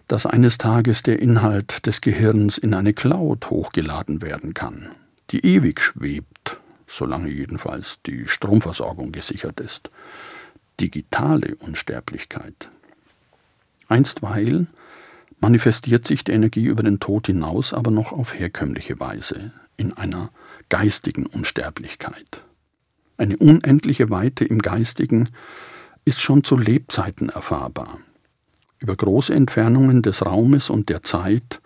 dass 0.08 0.26
eines 0.26 0.58
Tages 0.58 1.04
der 1.04 1.20
Inhalt 1.20 1.86
des 1.86 2.02
Gehirns 2.02 2.58
in 2.58 2.74
eine 2.74 2.94
Cloud 2.94 3.50
hochgeladen 3.50 4.22
werden 4.22 4.54
kann, 4.54 4.90
die 5.32 5.46
ewig 5.46 5.82
schwebt, 5.82 6.58
solange 6.88 7.30
jedenfalls 7.30 8.02
die 8.04 8.28
Stromversorgung 8.28 9.12
gesichert 9.12 9.60
ist. 9.60 9.90
Digitale 10.80 11.56
Unsterblichkeit. 11.56 12.70
Einstweilen 13.88 14.68
manifestiert 15.40 16.06
sich 16.06 16.24
die 16.24 16.32
Energie 16.32 16.66
über 16.66 16.84
den 16.84 17.00
Tod 17.00 17.28
hinaus 17.28 17.74
aber 17.74 17.92
noch 17.92 18.12
auf 18.12 18.38
herkömmliche 18.38 19.00
Weise, 19.00 19.52
in 19.78 19.94
einer 19.94 20.30
geistigen 20.70 21.26
Unsterblichkeit. 21.26 22.44
Eine 23.18 23.38
unendliche 23.38 24.10
Weite 24.10 24.46
im 24.46 24.60
Geistigen 24.60 25.30
ist 26.06 26.22
schon 26.22 26.44
zu 26.44 26.58
Lebzeiten 26.58 27.30
erfahrbar. 27.30 28.00
Über 28.84 28.98
große 28.98 29.34
Entfernungen 29.34 30.02
des 30.02 30.26
Raumes 30.26 30.70
und 30.70 30.90
der 30.90 31.04
Zeit 31.04 31.62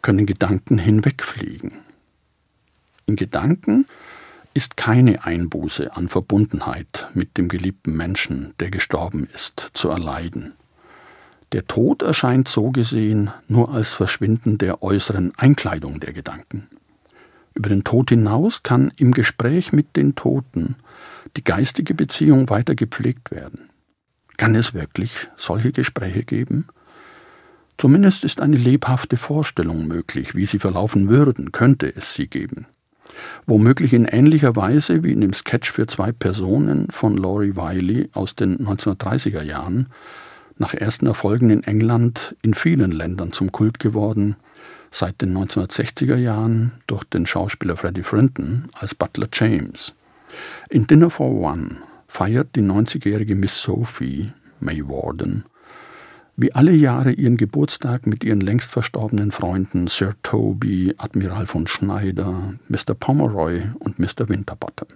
können 0.00 0.24
Gedanken 0.24 0.78
hinwegfliegen. 0.78 1.72
In 3.04 3.16
Gedanken 3.16 3.84
ist 4.54 4.78
keine 4.78 5.26
Einbuße 5.26 5.94
an 5.94 6.08
Verbundenheit 6.08 7.10
mit 7.12 7.36
dem 7.36 7.50
geliebten 7.50 7.94
Menschen, 7.94 8.54
der 8.60 8.70
gestorben 8.70 9.28
ist, 9.34 9.72
zu 9.74 9.90
erleiden. 9.90 10.54
Der 11.52 11.66
Tod 11.66 12.00
erscheint 12.00 12.48
so 12.48 12.70
gesehen 12.70 13.30
nur 13.46 13.70
als 13.70 13.92
Verschwinden 13.92 14.56
der 14.56 14.82
äußeren 14.82 15.34
Einkleidung 15.36 16.00
der 16.00 16.14
Gedanken. 16.14 16.66
Über 17.52 17.68
den 17.68 17.84
Tod 17.84 18.08
hinaus 18.08 18.62
kann 18.62 18.90
im 18.96 19.12
Gespräch 19.12 19.74
mit 19.74 19.96
den 19.96 20.14
Toten 20.14 20.76
die 21.36 21.44
geistige 21.44 21.92
Beziehung 21.92 22.48
weiter 22.48 22.74
gepflegt 22.74 23.30
werden. 23.32 23.68
Kann 24.42 24.56
es 24.56 24.74
wirklich 24.74 25.28
solche 25.36 25.70
Gespräche 25.70 26.24
geben? 26.24 26.66
Zumindest 27.78 28.24
ist 28.24 28.40
eine 28.40 28.56
lebhafte 28.56 29.16
Vorstellung 29.16 29.86
möglich, 29.86 30.34
wie 30.34 30.46
sie 30.46 30.58
verlaufen 30.58 31.08
würden, 31.08 31.52
könnte 31.52 31.94
es 31.94 32.14
sie 32.14 32.26
geben. 32.26 32.66
Womöglich 33.46 33.92
in 33.92 34.04
ähnlicher 34.04 34.56
Weise 34.56 35.04
wie 35.04 35.12
in 35.12 35.20
dem 35.20 35.32
Sketch 35.32 35.70
für 35.70 35.86
zwei 35.86 36.10
Personen 36.10 36.88
von 36.90 37.16
Laurie 37.16 37.54
Wiley 37.54 38.10
aus 38.14 38.34
den 38.34 38.58
1930er 38.66 39.44
Jahren, 39.44 39.86
nach 40.58 40.74
ersten 40.74 41.06
Erfolgen 41.06 41.50
in 41.50 41.62
England 41.62 42.34
in 42.42 42.54
vielen 42.54 42.90
Ländern 42.90 43.30
zum 43.30 43.52
Kult 43.52 43.78
geworden, 43.78 44.34
seit 44.90 45.22
den 45.22 45.38
1960er 45.38 46.16
Jahren 46.16 46.72
durch 46.88 47.04
den 47.04 47.26
Schauspieler 47.26 47.76
Freddie 47.76 48.02
Frinton 48.02 48.70
als 48.72 48.96
Butler 48.96 49.28
James. 49.32 49.94
In 50.68 50.88
Dinner 50.88 51.10
for 51.10 51.30
One 51.30 51.76
feiert 52.12 52.56
die 52.56 52.60
90-jährige 52.60 53.34
Miss 53.34 53.62
Sophie, 53.62 54.32
May 54.60 54.86
Warden, 54.86 55.44
wie 56.36 56.52
alle 56.52 56.72
Jahre 56.72 57.12
ihren 57.12 57.38
Geburtstag 57.38 58.06
mit 58.06 58.22
ihren 58.22 58.42
längst 58.42 58.70
verstorbenen 58.70 59.32
Freunden 59.32 59.88
Sir 59.88 60.14
Toby, 60.22 60.94
Admiral 60.98 61.46
von 61.46 61.66
Schneider, 61.66 62.52
Mr. 62.68 62.92
Pomeroy 62.92 63.62
und 63.78 63.98
Mr. 63.98 64.28
Winterbottom. 64.28 64.88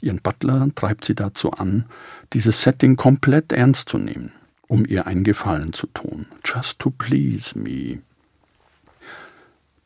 Ihren 0.00 0.20
Butler 0.20 0.70
treibt 0.74 1.04
sie 1.04 1.14
dazu 1.14 1.52
an, 1.52 1.84
dieses 2.32 2.62
Setting 2.62 2.96
komplett 2.96 3.52
ernst 3.52 3.88
zu 3.88 3.98
nehmen, 3.98 4.32
um 4.66 4.84
ihr 4.84 5.06
einen 5.06 5.22
Gefallen 5.22 5.72
zu 5.72 5.86
tun. 5.86 6.26
Just 6.44 6.80
to 6.80 6.90
please 6.90 7.56
me. 7.56 8.00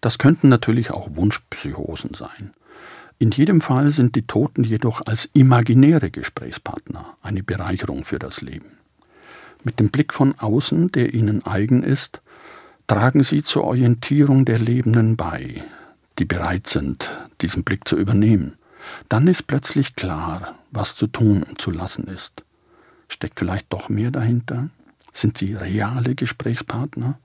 Das 0.01 0.17
könnten 0.17 0.49
natürlich 0.49 0.93
auch 0.93 1.11
Wunschpsychosen 1.15 2.15
sein. 2.15 2.55
In 3.21 3.33
jedem 3.33 3.61
Fall 3.61 3.91
sind 3.91 4.15
die 4.15 4.27
Toten 4.27 4.63
jedoch 4.63 5.03
als 5.07 5.29
imaginäre 5.33 6.11
Gesprächspartner 6.11 7.17
eine 7.21 7.43
Bereicherung 7.43 8.05
für 8.05 8.21
das 8.21 8.43
Leben. 8.43 8.79
Mit 9.65 9.81
dem 9.81 9.91
Blick 9.91 10.15
von 10.15 10.39
außen, 10.39 10.93
der 10.93 11.15
ihnen 11.15 11.45
eigen 11.45 11.83
ist, 11.83 12.23
tragen 12.87 13.25
sie 13.25 13.43
zur 13.43 13.65
Orientierung 13.65 14.45
der 14.45 14.61
Lebenden 14.61 15.17
bei, 15.17 15.65
die 16.21 16.25
bereit 16.25 16.69
sind, 16.69 17.11
diesen 17.41 17.65
Blick 17.65 17.89
zu 17.89 17.97
übernehmen. 17.97 18.55
Dann 19.09 19.27
ist 19.27 19.49
plötzlich 19.49 19.97
klar, 19.97 20.55
was 20.71 20.95
zu 20.95 21.09
tun 21.09 21.43
und 21.43 21.61
zu 21.61 21.73
lassen 21.73 22.07
ist. 22.07 22.45
Steckt 23.09 23.41
vielleicht 23.41 23.73
doch 23.73 23.89
mehr 23.89 24.13
dahinter? 24.13 24.71
Sind 25.13 25.39
sie 25.39 25.55
reale 25.55 26.15
Gesprächspartner? 26.15 27.19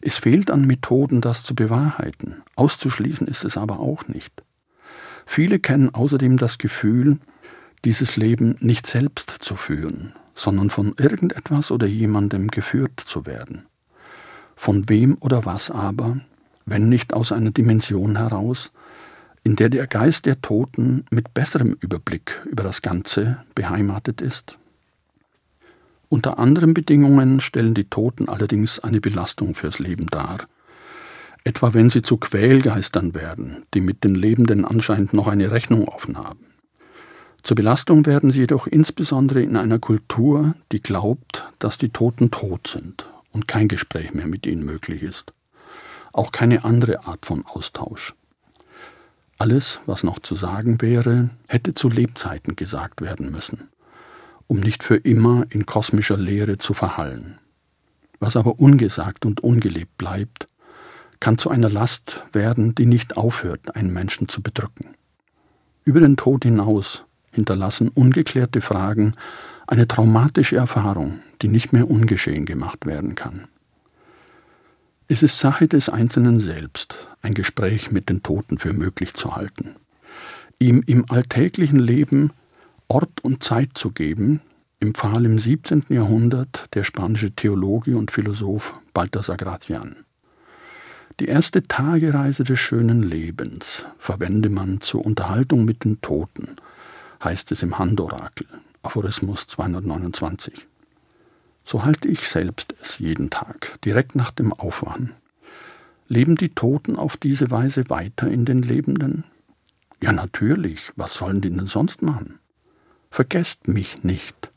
Es 0.00 0.18
fehlt 0.18 0.50
an 0.50 0.66
Methoden, 0.66 1.20
das 1.20 1.44
zu 1.44 1.54
bewahrheiten. 1.54 2.42
Auszuschließen 2.56 3.28
ist 3.28 3.44
es 3.44 3.56
aber 3.56 3.78
auch 3.78 4.08
nicht. 4.08 4.42
Viele 5.26 5.58
kennen 5.58 5.94
außerdem 5.94 6.38
das 6.38 6.56
Gefühl, 6.56 7.18
dieses 7.84 8.16
Leben 8.16 8.56
nicht 8.60 8.86
selbst 8.86 9.30
zu 9.30 9.56
führen, 9.56 10.14
sondern 10.34 10.70
von 10.70 10.94
irgendetwas 10.96 11.70
oder 11.70 11.86
jemandem 11.86 12.48
geführt 12.48 12.98
zu 13.04 13.26
werden. 13.26 13.66
Von 14.54 14.88
wem 14.88 15.18
oder 15.20 15.44
was 15.44 15.70
aber, 15.70 16.18
wenn 16.64 16.88
nicht 16.88 17.12
aus 17.12 17.32
einer 17.32 17.50
Dimension 17.50 18.16
heraus, 18.16 18.72
in 19.44 19.56
der 19.56 19.68
der 19.68 19.86
Geist 19.86 20.26
der 20.26 20.40
Toten 20.40 21.04
mit 21.10 21.34
besserem 21.34 21.76
Überblick 21.80 22.42
über 22.46 22.62
das 22.62 22.80
Ganze 22.80 23.44
beheimatet 23.54 24.20
ist? 24.20 24.58
Unter 26.08 26.38
anderen 26.38 26.72
Bedingungen 26.72 27.40
stellen 27.40 27.74
die 27.74 27.84
Toten 27.84 28.28
allerdings 28.28 28.78
eine 28.78 29.00
Belastung 29.00 29.54
fürs 29.54 29.80
Leben 29.80 30.06
dar. 30.06 30.38
Etwa 31.46 31.74
wenn 31.74 31.90
sie 31.90 32.02
zu 32.02 32.16
Quälgeistern 32.16 33.14
werden, 33.14 33.64
die 33.72 33.80
mit 33.80 34.02
den 34.02 34.16
Lebenden 34.16 34.64
anscheinend 34.64 35.12
noch 35.12 35.28
eine 35.28 35.52
Rechnung 35.52 35.86
offen 35.86 36.18
haben. 36.18 36.46
Zur 37.42 37.54
Belastung 37.54 38.04
werden 38.04 38.32
sie 38.32 38.40
jedoch 38.40 38.66
insbesondere 38.66 39.42
in 39.42 39.56
einer 39.56 39.78
Kultur, 39.78 40.54
die 40.72 40.82
glaubt, 40.82 41.52
dass 41.60 41.78
die 41.78 41.90
Toten 41.90 42.32
tot 42.32 42.66
sind 42.66 43.08
und 43.30 43.46
kein 43.46 43.68
Gespräch 43.68 44.12
mehr 44.12 44.26
mit 44.26 44.44
ihnen 44.44 44.64
möglich 44.64 45.02
ist. 45.02 45.32
Auch 46.12 46.32
keine 46.32 46.64
andere 46.64 47.06
Art 47.06 47.24
von 47.24 47.46
Austausch. 47.46 48.14
Alles, 49.38 49.80
was 49.86 50.02
noch 50.02 50.18
zu 50.18 50.34
sagen 50.34 50.80
wäre, 50.80 51.30
hätte 51.46 51.74
zu 51.74 51.88
Lebzeiten 51.88 52.56
gesagt 52.56 53.02
werden 53.02 53.30
müssen 53.30 53.68
um 54.46 54.60
nicht 54.60 54.82
für 54.82 54.96
immer 54.96 55.44
in 55.50 55.66
kosmischer 55.66 56.16
Leere 56.16 56.58
zu 56.58 56.74
verhallen. 56.74 57.38
Was 58.18 58.36
aber 58.36 58.58
ungesagt 58.58 59.26
und 59.26 59.40
ungelebt 59.40 59.98
bleibt, 59.98 60.48
kann 61.20 61.38
zu 61.38 61.50
einer 61.50 61.70
Last 61.70 62.22
werden, 62.32 62.74
die 62.74 62.86
nicht 62.86 63.16
aufhört, 63.16 63.74
einen 63.76 63.92
Menschen 63.92 64.28
zu 64.28 64.42
bedrücken. 64.42 64.94
Über 65.84 66.00
den 66.00 66.16
Tod 66.16 66.44
hinaus 66.44 67.04
hinterlassen 67.30 67.88
ungeklärte 67.88 68.60
Fragen 68.60 69.12
eine 69.66 69.86
traumatische 69.86 70.56
Erfahrung, 70.56 71.20
die 71.42 71.48
nicht 71.48 71.72
mehr 71.72 71.90
ungeschehen 71.90 72.46
gemacht 72.46 72.86
werden 72.86 73.14
kann. 73.14 73.48
Es 75.08 75.22
ist 75.22 75.38
Sache 75.38 75.68
des 75.68 75.88
Einzelnen 75.88 76.40
selbst, 76.40 77.06
ein 77.22 77.34
Gespräch 77.34 77.92
mit 77.92 78.08
den 78.08 78.22
Toten 78.22 78.58
für 78.58 78.72
möglich 78.72 79.14
zu 79.14 79.36
halten, 79.36 79.76
ihm 80.58 80.82
im 80.86 81.08
alltäglichen 81.10 81.78
Leben 81.78 82.32
Ort 82.88 83.22
und 83.22 83.42
Zeit 83.42 83.70
zu 83.74 83.90
geben, 83.90 84.40
empfahl 84.80 85.24
im 85.24 85.38
17. 85.38 85.86
Jahrhundert 85.88 86.74
der 86.74 86.84
spanische 86.84 87.32
Theologe 87.32 87.96
und 87.96 88.10
Philosoph 88.10 88.80
Balthasar 88.94 89.36
Gracian. 89.36 90.05
Die 91.18 91.28
erste 91.28 91.66
Tagereise 91.66 92.44
des 92.44 92.58
schönen 92.58 93.02
Lebens 93.02 93.86
verwende 93.96 94.50
man 94.50 94.82
zur 94.82 95.06
Unterhaltung 95.06 95.64
mit 95.64 95.84
den 95.84 96.02
Toten, 96.02 96.56
heißt 97.24 97.50
es 97.52 97.62
im 97.62 97.78
Handorakel, 97.78 98.46
Aphorismus 98.82 99.46
229. 99.46 100.66
So 101.64 101.86
halte 101.86 102.06
ich 102.08 102.28
selbst 102.28 102.74
es 102.82 102.98
jeden 102.98 103.30
Tag, 103.30 103.78
direkt 103.82 104.14
nach 104.14 104.30
dem 104.30 104.52
Aufwachen. 104.52 105.14
Leben 106.06 106.36
die 106.36 106.50
Toten 106.50 106.96
auf 106.96 107.16
diese 107.16 107.50
Weise 107.50 107.88
weiter 107.88 108.30
in 108.30 108.44
den 108.44 108.60
Lebenden? 108.60 109.24
Ja, 110.02 110.12
natürlich, 110.12 110.92
was 110.96 111.14
sollen 111.14 111.40
die 111.40 111.48
denn 111.48 111.64
sonst 111.64 112.02
machen? 112.02 112.40
Vergesst 113.10 113.68
mich 113.68 114.04
nicht. 114.04 114.52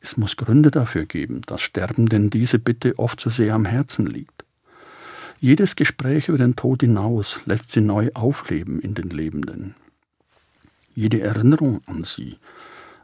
Es 0.00 0.16
muss 0.16 0.38
Gründe 0.38 0.70
dafür 0.70 1.04
geben, 1.04 1.42
dass 1.42 1.60
Sterbenden 1.60 2.30
diese 2.30 2.58
Bitte 2.58 2.98
oft 2.98 3.20
zu 3.20 3.28
sehr 3.28 3.54
am 3.54 3.66
Herzen 3.66 4.06
liegt. 4.06 4.42
Jedes 5.44 5.74
Gespräch 5.74 6.28
über 6.28 6.38
den 6.38 6.54
Tod 6.54 6.82
hinaus 6.82 7.40
lässt 7.46 7.72
sie 7.72 7.80
neu 7.80 8.10
aufleben 8.14 8.78
in 8.78 8.94
den 8.94 9.10
Lebenden. 9.10 9.74
Jede 10.94 11.20
Erinnerung 11.20 11.80
an 11.86 12.04
sie 12.04 12.36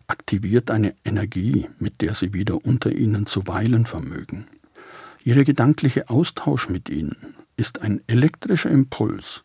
aktiviert 0.06 0.70
eine 0.70 0.94
Energie, 1.04 1.68
mit 1.80 2.00
der 2.00 2.14
sie 2.14 2.32
wieder 2.32 2.64
unter 2.64 2.92
ihnen 2.92 3.26
zu 3.26 3.48
weilen 3.48 3.86
vermögen. 3.86 4.46
Jeder 5.20 5.42
gedankliche 5.42 6.10
Austausch 6.10 6.68
mit 6.68 6.88
ihnen 6.88 7.34
ist 7.56 7.82
ein 7.82 8.02
elektrischer 8.06 8.70
Impuls, 8.70 9.42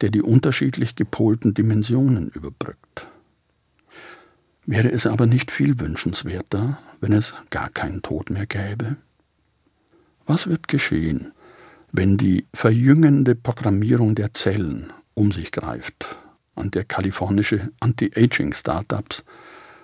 der 0.00 0.10
die 0.10 0.22
unterschiedlich 0.22 0.94
gepolten 0.94 1.52
Dimensionen 1.52 2.28
überbrückt. 2.28 3.08
Wäre 4.66 4.92
es 4.92 5.04
aber 5.04 5.26
nicht 5.26 5.50
viel 5.50 5.80
wünschenswerter, 5.80 6.78
wenn 7.00 7.12
es 7.12 7.34
gar 7.50 7.70
keinen 7.70 8.02
Tod 8.02 8.30
mehr 8.30 8.46
gäbe? 8.46 8.98
Was 10.26 10.46
wird 10.46 10.68
geschehen, 10.68 11.32
wenn 11.92 12.16
die 12.16 12.46
verjüngende 12.54 13.34
Programmierung 13.34 14.14
der 14.14 14.34
Zellen 14.34 14.92
um 15.14 15.32
sich 15.32 15.52
greift, 15.52 16.16
an 16.54 16.70
der 16.70 16.84
kalifornische 16.84 17.70
Anti-Aging-Startups 17.80 19.24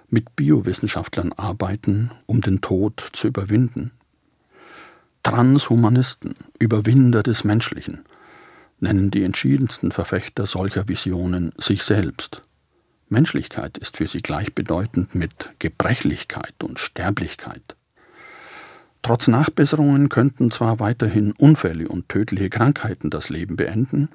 mit 0.08 0.36
Biowissenschaftlern 0.36 1.32
arbeiten, 1.32 2.12
um 2.26 2.40
den 2.40 2.60
Tod 2.60 3.10
zu 3.12 3.28
überwinden? 3.28 3.92
Transhumanisten, 5.22 6.36
Überwinder 6.60 7.24
des 7.24 7.42
Menschlichen, 7.42 8.04
nennen 8.78 9.10
die 9.10 9.24
entschiedensten 9.24 9.90
Verfechter 9.90 10.46
solcher 10.46 10.86
Visionen 10.86 11.52
sich 11.58 11.82
selbst. 11.82 12.42
Menschlichkeit 13.08 13.78
ist 13.78 13.96
für 13.96 14.06
sie 14.06 14.22
gleichbedeutend 14.22 15.14
mit 15.14 15.50
Gebrechlichkeit 15.58 16.54
und 16.62 16.78
Sterblichkeit. 16.78 17.76
Trotz 19.06 19.28
Nachbesserungen 19.28 20.08
könnten 20.08 20.50
zwar 20.50 20.80
weiterhin 20.80 21.30
Unfälle 21.38 21.86
und 21.86 22.08
tödliche 22.08 22.50
Krankheiten 22.50 23.08
das 23.08 23.28
Leben 23.28 23.54
beenden, 23.54 24.08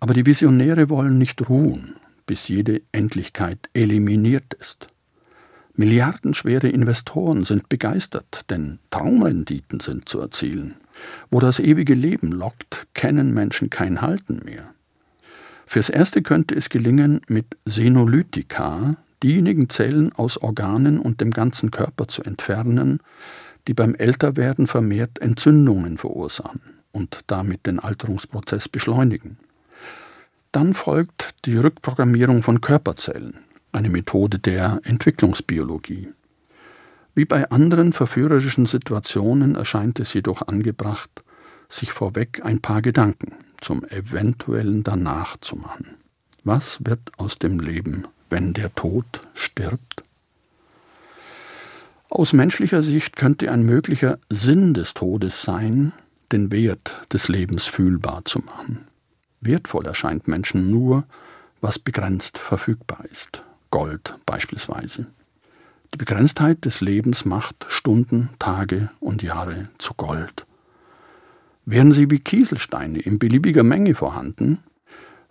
aber 0.00 0.14
die 0.14 0.24
Visionäre 0.24 0.88
wollen 0.88 1.18
nicht 1.18 1.50
ruhen, 1.50 1.96
bis 2.24 2.48
jede 2.48 2.80
Endlichkeit 2.90 3.58
eliminiert 3.74 4.54
ist. 4.54 4.86
Milliardenschwere 5.74 6.68
Investoren 6.70 7.44
sind 7.44 7.68
begeistert, 7.68 8.46
denn 8.48 8.78
Traumrenditen 8.88 9.78
sind 9.78 10.08
zu 10.08 10.20
erzielen. 10.20 10.74
Wo 11.30 11.38
das 11.38 11.58
ewige 11.58 11.92
Leben 11.92 12.32
lockt, 12.32 12.86
kennen 12.94 13.34
Menschen 13.34 13.68
kein 13.68 14.00
Halten 14.00 14.40
mehr. 14.46 14.70
Fürs 15.66 15.90
Erste 15.90 16.22
könnte 16.22 16.54
es 16.54 16.70
gelingen, 16.70 17.20
mit 17.28 17.58
Senolytika 17.66 18.96
diejenigen 19.22 19.68
Zellen 19.68 20.14
aus 20.14 20.38
Organen 20.38 20.98
und 20.98 21.20
dem 21.20 21.30
ganzen 21.30 21.70
Körper 21.70 22.08
zu 22.08 22.22
entfernen, 22.22 23.00
die 23.70 23.74
beim 23.74 23.94
Älterwerden 23.94 24.66
vermehrt 24.66 25.20
Entzündungen 25.20 25.96
verursachen 25.96 26.60
und 26.90 27.20
damit 27.28 27.66
den 27.66 27.78
Alterungsprozess 27.78 28.68
beschleunigen. 28.68 29.38
Dann 30.50 30.74
folgt 30.74 31.36
die 31.44 31.56
Rückprogrammierung 31.56 32.42
von 32.42 32.60
Körperzellen, 32.60 33.38
eine 33.70 33.88
Methode 33.88 34.40
der 34.40 34.80
Entwicklungsbiologie. 34.82 36.08
Wie 37.14 37.24
bei 37.24 37.48
anderen 37.52 37.92
verführerischen 37.92 38.66
Situationen 38.66 39.54
erscheint 39.54 40.00
es 40.00 40.14
jedoch 40.14 40.42
angebracht, 40.48 41.22
sich 41.68 41.92
vorweg 41.92 42.44
ein 42.44 42.58
paar 42.58 42.82
Gedanken 42.82 43.34
zum 43.60 43.84
eventuellen 43.84 44.82
Danach 44.82 45.36
zu 45.40 45.54
machen. 45.54 45.94
Was 46.42 46.80
wird 46.84 47.12
aus 47.18 47.38
dem 47.38 47.60
Leben, 47.60 48.08
wenn 48.30 48.52
der 48.52 48.74
Tod 48.74 49.28
stirbt? 49.34 50.02
Aus 52.10 52.32
menschlicher 52.32 52.82
Sicht 52.82 53.14
könnte 53.14 53.52
ein 53.52 53.62
möglicher 53.62 54.18
Sinn 54.28 54.74
des 54.74 54.94
Todes 54.94 55.42
sein, 55.42 55.92
den 56.32 56.50
Wert 56.50 57.06
des 57.12 57.28
Lebens 57.28 57.66
fühlbar 57.66 58.24
zu 58.24 58.40
machen. 58.40 58.88
Wertvoll 59.40 59.86
erscheint 59.86 60.26
Menschen 60.26 60.70
nur, 60.70 61.04
was 61.60 61.78
begrenzt 61.78 62.36
verfügbar 62.36 63.04
ist. 63.10 63.44
Gold 63.70 64.18
beispielsweise. 64.26 65.06
Die 65.94 65.98
Begrenztheit 65.98 66.64
des 66.64 66.80
Lebens 66.80 67.24
macht 67.24 67.66
Stunden, 67.68 68.30
Tage 68.40 68.90
und 68.98 69.22
Jahre 69.22 69.68
zu 69.78 69.94
Gold. 69.94 70.46
Wären 71.64 71.92
sie 71.92 72.10
wie 72.10 72.18
Kieselsteine 72.18 72.98
in 72.98 73.20
beliebiger 73.20 73.62
Menge 73.62 73.94
vorhanden, 73.94 74.58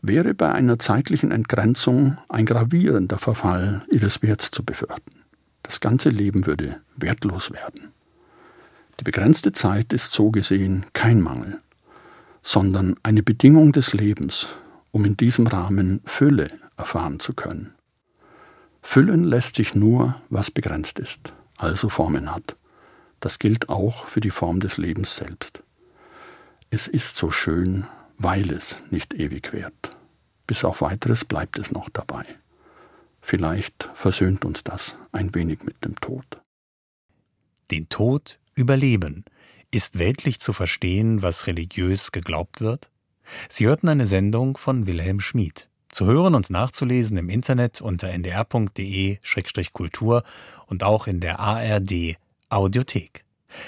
wäre 0.02 0.34
bei 0.34 0.54
einer 0.54 0.80
zeitlichen 0.80 1.32
Entgrenzung 1.32 2.18
ein 2.30 2.46
gravierender 2.46 3.18
Verfall 3.18 3.86
ihres 3.92 4.22
Werts 4.22 4.50
zu 4.50 4.64
befürchten. 4.64 5.19
Das 5.70 5.82
ganze 5.82 6.10
Leben 6.10 6.48
würde 6.48 6.82
wertlos 6.96 7.52
werden. 7.52 7.92
Die 9.00 9.04
begrenzte 9.04 9.52
Zeit 9.52 9.94
ist 9.94 10.12
so 10.12 10.32
gesehen 10.32 10.88
kein 10.94 11.22
Mangel, 11.22 11.62
sondern 12.42 12.96
eine 13.04 13.22
Bedingung 13.22 13.72
des 13.72 13.94
Lebens, 13.94 14.48
um 14.90 15.06
in 15.06 15.16
diesem 15.16 15.46
Rahmen 15.46 16.02
Fülle 16.06 16.48
erfahren 16.76 17.20
zu 17.20 17.36
können. 17.36 17.76
Füllen 18.82 19.24
lässt 19.24 19.58
sich 19.58 19.76
nur, 19.76 20.20
was 20.32 20.50
begrenzt 20.50 20.98
ist, 20.98 21.34
also 21.58 21.88
Formen 21.88 22.34
hat. 22.34 22.58
Das 23.20 23.38
gilt 23.38 23.70
auch 23.70 24.08
für 24.08 24.22
die 24.22 24.32
Form 24.32 24.62
des 24.62 24.78
Lebens 24.78 25.18
selbst. 25.18 25.62
Es 26.72 26.88
ist 26.88 27.16
so 27.16 27.30
schön, 27.30 27.86
weil 28.18 28.52
es 28.52 28.76
nicht 28.90 29.14
ewig 29.14 29.54
währt. 29.54 29.92
Bis 30.48 30.66
auf 30.66 30.82
weiteres 30.82 31.26
bleibt 31.26 31.60
es 31.60 31.72
noch 31.72 31.90
dabei. 31.90 32.26
Vielleicht 33.22 33.90
versöhnt 33.96 34.46
uns 34.46 34.64
das 34.64 34.96
ein 35.12 35.34
wenig 35.36 35.64
mit 35.64 35.84
dem 35.84 35.96
Tod. 35.96 36.26
Den 37.72 37.90
Tod 37.90 38.40
überleben. 38.56 39.26
Ist 39.72 40.00
weltlich 40.00 40.40
zu 40.40 40.54
verstehen, 40.54 41.22
was 41.22 41.46
religiös 41.46 42.12
geglaubt 42.12 42.62
wird? 42.62 42.90
Sie 43.48 43.68
hörten 43.68 43.90
eine 43.90 44.08
Sendung 44.08 44.58
von 44.58 44.88
Wilhelm 44.88 45.20
Schmid. 45.20 45.68
Zu 45.90 46.06
hören 46.06 46.34
und 46.36 46.50
nachzulesen 46.50 47.18
im 47.18 47.30
Internet 47.30 47.82
unter 47.82 48.10
ndr.de-kultur 48.10 48.54
und 50.66 50.84
auch 50.84 51.08
in 51.08 51.20
der 51.20 51.40
ARD 51.40 52.18
Audiothek. 52.50 53.26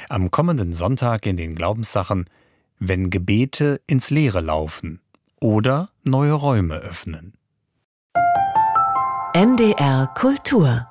Am 0.10 0.32
kommenden 0.32 0.74
Sonntag 0.74 1.26
in 1.26 1.38
den 1.38 1.54
Glaubenssachen 1.56 2.26
wenn 2.84 3.12
Gebete 3.12 3.80
ins 3.86 4.10
Leere 4.10 4.42
laufen 4.42 5.02
oder 5.40 5.92
neue 6.04 6.34
Räume 6.34 6.78
öffnen. 6.78 7.34
NDR 9.34 10.14
Kultur 10.14 10.91